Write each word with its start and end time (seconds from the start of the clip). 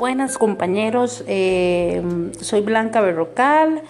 Buenas 0.00 0.38
compañeros, 0.38 1.22
eh, 1.26 2.02
soy 2.40 2.62
Blanca 2.62 3.02
Berrocal. 3.02 3.82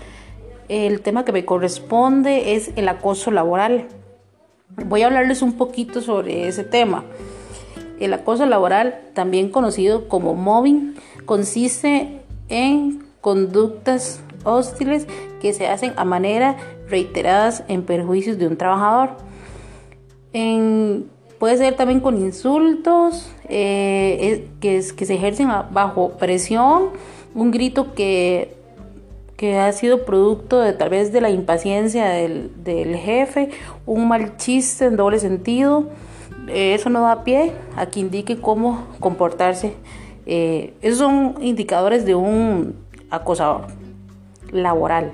El 0.69 1.03
tema 1.03 1.25
que 1.25 1.31
me 1.31 1.45
corresponde 1.45 2.57
es 2.57 2.73
el 2.75 2.89
acoso 2.89 3.31
laboral. 3.31 3.87
Voy 4.87 5.03
a 5.03 5.07
hablarles 5.07 5.41
un 5.41 5.53
poquito 5.53 6.01
sobre 6.01 6.49
ese 6.49 6.65
tema. 6.65 7.05
El 8.01 8.13
acoso 8.13 8.45
laboral, 8.45 9.03
también 9.15 9.51
conocido 9.51 10.09
como 10.09 10.35
mobbing, 10.35 10.97
consiste 11.27 12.23
en 12.49 13.07
conductas 13.21 14.21
hostiles 14.43 15.07
que 15.41 15.53
se 15.53 15.69
hacen 15.69 15.93
a 15.95 16.05
manera 16.05 16.57
reiteradas 16.89 17.63
en 17.69 17.85
perjuicios 17.85 18.37
de 18.37 18.49
un 18.49 18.57
trabajador. 18.57 19.11
En 20.33 21.09
Puede 21.41 21.57
ser 21.57 21.75
también 21.75 22.01
con 22.01 22.19
insultos 22.19 23.33
eh, 23.49 24.47
que, 24.61 24.83
se 24.83 25.15
ejercen 25.15 25.49
bajo 25.71 26.11
presión, 26.19 26.91
un 27.35 27.51
grito 27.51 27.95
que, 27.95 28.55
que, 29.39 29.59
ha 29.59 29.73
sido 29.73 30.05
producto 30.05 30.61
de 30.61 30.75
tal 30.75 30.91
vez 30.91 31.15
de 31.15 31.23
la 31.23 31.31
impaciencia 31.31 32.11
del, 32.11 32.95
jefe, 32.95 33.49
un 33.87 34.07
mal 34.07 34.37
chiste 34.37 34.85
en 34.85 34.97
doble 34.97 35.19
sentido. 35.19 35.87
Eh, 36.49 36.75
eso 36.75 36.91
no 36.91 37.01
da 37.01 37.25
pie 37.25 37.53
a 37.75 37.87
que 37.87 38.01
indique 38.01 38.39
cómo 38.39 38.87
comportarse. 39.01 39.73
Eh, 40.27 40.75
esos 40.83 40.99
son 40.99 41.37
indicadores 41.41 42.05
de 42.05 42.17
un 42.17 42.75
acosador 43.09 43.69
laboral. 44.53 45.13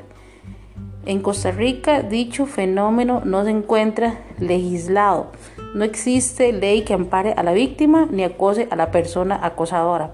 En 1.06 1.20
Costa 1.20 1.52
Rica 1.52 2.02
dicho 2.02 2.46
fenómeno 2.46 3.22
no 3.24 3.44
se 3.44 3.50
encuentra 3.50 4.18
legislado. 4.40 5.28
No 5.72 5.84
existe 5.84 6.52
ley 6.52 6.82
que 6.82 6.94
ampare 6.94 7.32
a 7.32 7.44
la 7.44 7.52
víctima 7.52 8.08
ni 8.10 8.24
acose 8.24 8.66
a 8.72 8.76
la 8.76 8.90
persona 8.90 9.38
acosadora. 9.40 10.10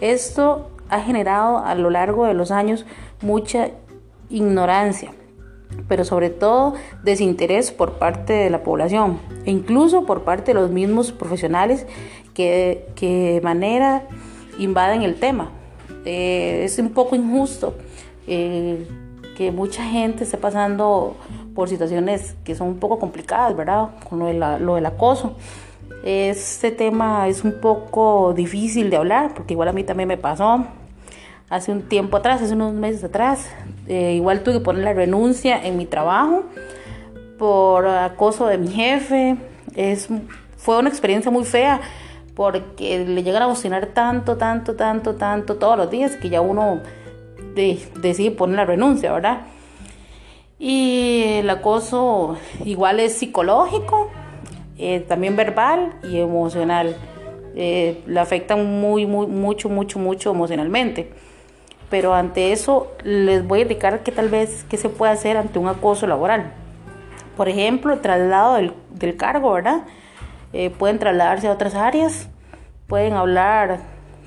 Esto 0.00 0.70
ha 0.90 1.00
generado 1.00 1.58
a 1.58 1.74
lo 1.74 1.90
largo 1.90 2.24
de 2.24 2.34
los 2.34 2.52
años 2.52 2.86
mucha 3.20 3.70
ignorancia, 4.30 5.10
pero 5.88 6.04
sobre 6.04 6.30
todo 6.30 6.74
desinterés 7.02 7.72
por 7.72 7.94
parte 7.94 8.32
de 8.32 8.48
la 8.48 8.62
población 8.62 9.18
e 9.44 9.50
incluso 9.50 10.06
por 10.06 10.22
parte 10.22 10.54
de 10.54 10.60
los 10.60 10.70
mismos 10.70 11.10
profesionales 11.10 11.84
que, 12.34 12.86
de 13.00 13.40
manera 13.42 14.04
invaden 14.56 15.02
el 15.02 15.16
tema. 15.16 15.50
Eh, 16.04 16.60
es 16.62 16.78
un 16.78 16.90
poco 16.90 17.16
injusto. 17.16 17.74
Eh, 18.28 18.86
que 19.38 19.52
mucha 19.52 19.84
gente 19.84 20.24
esté 20.24 20.36
pasando 20.36 21.16
por 21.54 21.68
situaciones 21.68 22.34
que 22.42 22.56
son 22.56 22.66
un 22.66 22.80
poco 22.80 22.98
complicadas, 22.98 23.56
¿verdad? 23.56 23.90
Con 24.10 24.18
lo, 24.18 24.74
del 24.74 24.86
acoso. 24.86 25.36
Este 26.02 26.72
tema 26.72 27.28
es 27.28 27.44
un 27.44 27.60
poco 27.60 28.34
difícil 28.34 28.90
de 28.90 28.96
hablar, 28.96 29.34
porque 29.34 29.54
igual 29.54 29.68
a 29.68 29.72
mí 29.72 29.84
también 29.84 30.08
me 30.08 30.16
pasó 30.16 30.66
hace 31.48 31.70
un 31.70 31.82
tiempo 31.82 32.16
atrás, 32.16 32.42
hace 32.42 32.54
unos 32.54 32.74
meses 32.74 33.04
atrás. 33.04 33.48
Eh, 33.86 34.14
igual 34.14 34.42
tuve 34.42 34.54
que 34.54 34.60
poner 34.60 34.82
la 34.82 34.92
renuncia 34.92 35.64
en 35.64 35.76
mi 35.76 35.86
trabajo 35.86 36.42
por 37.38 37.86
acoso 37.86 38.48
de 38.48 38.58
mi 38.58 38.72
jefe. 38.72 39.36
Es, 39.76 40.08
fue 40.56 40.80
una 40.80 40.88
experiencia 40.88 41.30
muy 41.30 41.44
fea 41.44 41.80
porque 42.34 43.04
le 43.06 43.22
llegan 43.22 43.42
a 43.42 43.46
bocinar 43.46 43.86
tanto, 43.86 44.36
tanto, 44.36 44.74
tanto, 44.74 45.14
tanto 45.14 45.54
todos 45.58 45.76
los 45.76 45.88
días 45.92 46.16
que 46.16 46.28
ya 46.28 46.40
uno 46.40 46.80
de, 47.58 47.78
decide 48.00 48.30
poner 48.30 48.56
la 48.56 48.64
renuncia, 48.64 49.12
¿verdad? 49.12 49.40
Y 50.58 51.22
el 51.40 51.50
acoso 51.50 52.36
igual 52.64 53.00
es 53.00 53.14
psicológico, 53.14 54.10
eh, 54.78 55.00
también 55.00 55.36
verbal 55.36 55.94
y 56.02 56.18
emocional. 56.18 56.96
Eh, 57.54 58.02
le 58.06 58.20
afecta 58.20 58.54
muy, 58.56 59.06
muy, 59.06 59.26
mucho, 59.26 59.68
mucho, 59.68 59.98
mucho 59.98 60.30
emocionalmente. 60.30 61.12
Pero 61.90 62.14
ante 62.14 62.52
eso 62.52 62.92
les 63.02 63.46
voy 63.46 63.60
a 63.60 63.62
indicar 63.62 64.02
que 64.02 64.12
tal 64.12 64.28
vez 64.28 64.64
qué 64.68 64.76
se 64.76 64.88
puede 64.88 65.12
hacer 65.12 65.36
ante 65.36 65.58
un 65.58 65.68
acoso 65.68 66.06
laboral. 66.06 66.52
Por 67.36 67.48
ejemplo, 67.48 67.98
traslado 67.98 68.54
del, 68.54 68.72
del 68.90 69.16
cargo, 69.16 69.52
¿verdad? 69.52 69.82
Eh, 70.52 70.70
pueden 70.70 70.98
trasladarse 70.98 71.48
a 71.48 71.52
otras 71.52 71.74
áreas, 71.74 72.28
pueden 72.86 73.14
hablar 73.14 73.80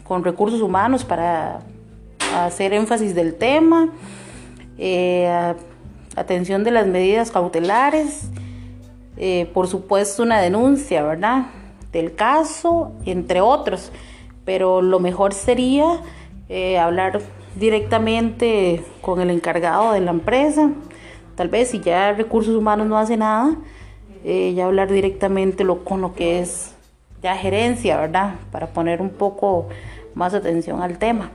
con 0.03 0.23
recursos 0.23 0.61
humanos 0.61 1.05
para 1.05 1.61
hacer 2.33 2.73
énfasis 2.73 3.15
del 3.15 3.35
tema, 3.35 3.89
eh, 4.77 5.53
atención 6.15 6.63
de 6.63 6.71
las 6.71 6.87
medidas 6.87 7.31
cautelares, 7.31 8.29
eh, 9.17 9.49
por 9.53 9.67
supuesto 9.67 10.23
una 10.23 10.39
denuncia, 10.39 11.03
¿verdad? 11.03 11.47
Del 11.91 12.15
caso, 12.15 12.93
entre 13.05 13.41
otros. 13.41 13.91
Pero 14.45 14.81
lo 14.81 14.99
mejor 14.99 15.33
sería 15.33 16.01
eh, 16.49 16.79
hablar 16.79 17.21
directamente 17.55 18.83
con 19.01 19.21
el 19.21 19.29
encargado 19.29 19.91
de 19.91 19.99
la 19.99 20.11
empresa. 20.11 20.71
Tal 21.35 21.49
vez 21.49 21.69
si 21.69 21.79
ya 21.79 22.13
recursos 22.13 22.55
humanos 22.55 22.87
no 22.87 22.97
hace 22.97 23.17
nada, 23.17 23.55
ya 24.23 24.65
hablar 24.65 24.91
directamente 24.91 25.63
lo, 25.63 25.83
con 25.83 26.01
lo 26.01 26.13
que 26.13 26.41
es 26.41 26.75
ya 27.23 27.35
gerencia, 27.35 27.97
¿verdad? 27.97 28.35
Para 28.51 28.67
poner 28.67 29.01
un 29.01 29.09
poco 29.09 29.67
más 30.13 30.35
atención 30.35 30.81
al 30.81 30.99
tema 30.99 31.31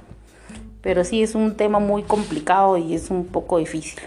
pero 0.86 1.02
sí 1.02 1.20
es 1.20 1.34
un 1.34 1.56
tema 1.56 1.80
muy 1.80 2.04
complicado 2.04 2.76
y 2.76 2.94
es 2.94 3.10
un 3.10 3.26
poco 3.26 3.58
difícil. 3.58 3.98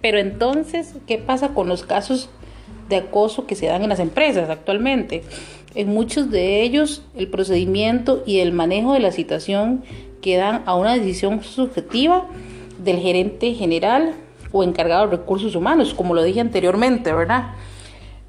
Pero 0.00 0.20
entonces, 0.20 0.94
¿qué 1.08 1.18
pasa 1.18 1.48
con 1.48 1.68
los 1.68 1.82
casos 1.82 2.30
de 2.88 2.94
acoso 2.94 3.48
que 3.48 3.56
se 3.56 3.66
dan 3.66 3.82
en 3.82 3.88
las 3.88 3.98
empresas 3.98 4.48
actualmente? 4.48 5.24
En 5.74 5.88
muchos 5.88 6.30
de 6.30 6.62
ellos, 6.62 7.02
el 7.16 7.26
procedimiento 7.26 8.22
y 8.26 8.38
el 8.38 8.52
manejo 8.52 8.92
de 8.92 9.00
la 9.00 9.10
situación 9.10 9.82
quedan 10.22 10.62
a 10.66 10.76
una 10.76 10.94
decisión 10.94 11.42
subjetiva 11.42 12.28
del 12.78 13.00
gerente 13.00 13.54
general 13.54 14.14
o 14.52 14.62
encargado 14.62 15.08
de 15.08 15.16
recursos 15.16 15.56
humanos, 15.56 15.94
como 15.94 16.14
lo 16.14 16.22
dije 16.22 16.38
anteriormente, 16.38 17.12
¿verdad? 17.12 17.54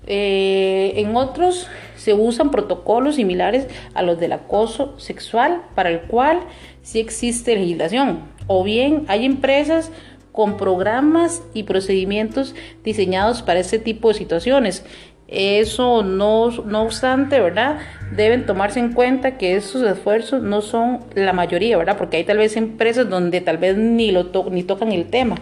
Eh, 0.08 0.94
en 0.96 1.16
otros 1.16 1.68
se 1.96 2.14
usan 2.14 2.50
protocolos 2.50 3.16
similares 3.16 3.68
a 3.94 4.02
los 4.02 4.20
del 4.20 4.34
acoso 4.34 5.00
sexual, 5.00 5.62
para 5.76 5.90
el 5.90 6.02
cual 6.02 6.40
sí 6.82 7.00
existe 7.00 7.56
legislación. 7.56 8.20
O 8.48 8.64
bien 8.64 9.06
hay 9.08 9.26
empresas 9.26 9.92
con 10.32 10.58
programas 10.58 11.44
y 11.54 11.64
procedimientos 11.64 12.56
diseñados 12.84 13.42
para 13.42 13.60
este 13.60 13.80
tipo 13.80 14.08
de 14.08 14.14
situaciones. 14.16 14.84
Eso 15.28 16.04
no, 16.04 16.50
no 16.50 16.84
obstante, 16.84 17.40
¿verdad? 17.40 17.80
Deben 18.14 18.46
tomarse 18.46 18.80
en 18.80 18.92
cuenta 18.92 19.38
que 19.38 19.56
esos 19.56 19.82
esfuerzos 19.84 20.42
no 20.42 20.62
son 20.62 21.00
la 21.16 21.32
mayoría, 21.32 21.78
¿verdad? 21.78 21.98
Porque 21.98 22.18
hay 22.18 22.26
tal 22.26 22.38
vez 22.38 22.58
empresas 22.58 23.10
donde 23.10 23.40
tal 23.40 23.58
vez 23.58 23.78
ni, 23.78 24.12
lo 24.12 24.30
ni 24.52 24.64
tocan 24.64 24.92
el 24.92 25.06
tema. 25.06 25.36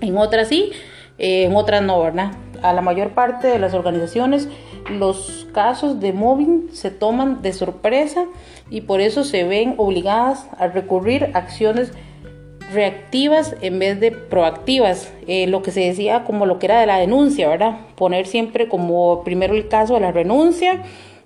En 0.00 0.16
otras 0.16 0.48
sí, 0.48 0.72
eh, 1.18 1.44
en 1.44 1.54
otras 1.54 1.82
no, 1.82 2.00
¿verdad? 2.02 2.32
A 2.62 2.72
la 2.72 2.80
mayor 2.80 3.10
parte 3.10 3.48
de 3.48 3.58
las 3.58 3.74
organizaciones 3.74 4.48
los 4.90 5.46
casos 5.52 6.00
de 6.00 6.12
mobbing 6.12 6.70
se 6.72 6.90
toman 6.90 7.42
de 7.42 7.52
sorpresa 7.52 8.26
y 8.70 8.82
por 8.82 9.00
eso 9.00 9.24
se 9.24 9.44
ven 9.44 9.74
obligadas 9.78 10.46
a 10.58 10.68
recurrir 10.68 11.30
a 11.34 11.38
acciones 11.38 11.92
reactivas 12.72 13.54
en 13.60 13.78
vez 13.78 14.00
de 14.00 14.12
proactivas, 14.12 15.12
eh, 15.26 15.46
lo 15.46 15.62
que 15.62 15.70
se 15.70 15.80
decía 15.80 16.24
como 16.24 16.46
lo 16.46 16.58
que 16.58 16.66
era 16.66 16.80
de 16.80 16.86
la 16.86 16.98
denuncia, 16.98 17.48
¿verdad? 17.48 17.78
Poner 17.96 18.26
siempre 18.26 18.68
como 18.68 19.22
primero 19.24 19.54
el 19.54 19.68
caso 19.68 19.94
de 19.94 20.00
la 20.00 20.12
renuncia, 20.12 20.82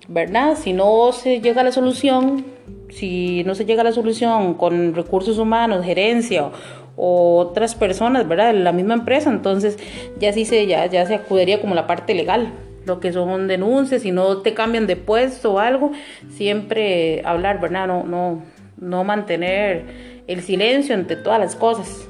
¿verdad? 0.07 0.57
Si 0.57 0.73
no 0.73 1.11
se 1.13 1.39
llega 1.39 1.61
a 1.61 1.63
la 1.63 1.71
solución, 1.71 2.45
si 2.89 3.43
no 3.45 3.55
se 3.55 3.65
llega 3.65 3.81
a 3.81 3.85
la 3.85 3.91
solución 3.91 4.55
con 4.55 4.93
recursos 4.93 5.37
humanos, 5.37 5.85
gerencia 5.85 6.51
otras 6.97 7.75
personas, 7.75 8.27
¿verdad? 8.27 8.53
La 8.55 8.73
misma 8.73 8.95
empresa, 8.95 9.29
entonces 9.29 9.77
ya 10.19 10.33
sí 10.33 10.45
se, 10.45 10.65
ya, 10.65 10.87
ya 10.87 11.05
se 11.05 11.15
acudiría 11.15 11.61
como 11.61 11.75
la 11.75 11.85
parte 11.85 12.15
legal, 12.15 12.51
lo 12.85 12.99
que 12.99 13.13
son 13.13 13.47
denuncias, 13.47 14.01
si 14.01 14.11
no 14.11 14.37
te 14.37 14.53
cambian 14.53 14.87
de 14.87 14.95
puesto 14.95 15.53
o 15.53 15.59
algo, 15.59 15.91
siempre 16.29 17.21
hablar, 17.23 17.61
¿verdad? 17.61 17.87
No, 17.87 18.03
no, 18.03 18.41
no 18.77 19.03
mantener 19.03 20.23
el 20.25 20.41
silencio 20.41 20.95
entre 20.95 21.17
todas 21.17 21.39
las 21.39 21.55
cosas. 21.55 22.07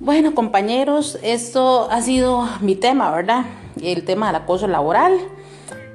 Bueno, 0.00 0.34
compañeros, 0.34 1.18
esto 1.22 1.90
ha 1.90 2.00
sido 2.00 2.46
mi 2.60 2.76
tema, 2.76 3.10
¿verdad? 3.10 3.44
El 3.82 4.04
tema 4.04 4.28
del 4.28 4.36
acoso 4.36 4.66
laboral. 4.66 5.18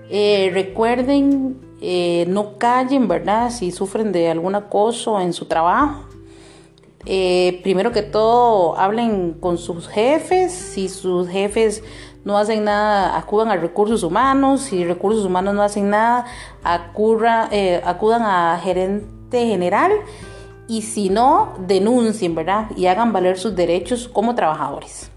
Eh, 0.10 0.52
recuerden, 0.54 1.58
eh, 1.82 2.26
no 2.28 2.58
callen, 2.58 3.08
¿verdad? 3.08 3.50
Si 3.50 3.72
sufren 3.72 4.12
de 4.12 4.30
algún 4.30 4.56
acoso 4.56 5.20
en 5.20 5.34
su 5.34 5.46
trabajo. 5.46 6.11
Eh, 7.06 7.60
primero 7.64 7.92
que 7.92 8.02
todo, 8.02 8.78
hablen 8.78 9.34
con 9.34 9.58
sus 9.58 9.88
jefes. 9.88 10.52
Si 10.52 10.90
sus 10.90 11.28
jefes 11.30 11.84
no 12.24 12.38
hacen 12.38 12.64
nada, 12.64 13.18
acudan 13.18 13.50
a 13.50 13.58
recursos 13.58 14.04
humanos. 14.04 14.62
Si 14.62 14.84
recursos 14.84 15.26
humanos 15.26 15.56
no 15.56 15.64
hacen 15.64 15.90
nada, 15.90 16.26
eh, 17.52 17.82
acudan 17.86 18.22
a 18.24 18.60
gerente 18.62 19.48
general. 19.48 19.92
Y 20.68 20.84
si 20.84 21.10
no, 21.10 21.54
denuncien, 21.60 22.36
¿verdad? 22.36 22.70
Y 22.78 22.86
hagan 22.86 23.12
valer 23.12 23.38
sus 23.38 23.56
derechos 23.56 24.08
como 24.08 24.36
trabajadores. 24.36 25.12